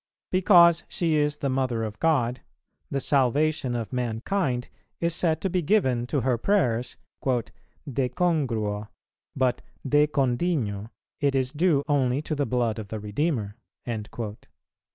[0.31, 2.39] Because she is the Mother of God,
[2.89, 4.67] the salvation of mankind
[4.99, 8.87] is said to be given to her prayers "de congruo,
[9.35, 13.97] but de condigno it is due only to the blood of the Redeemer," p.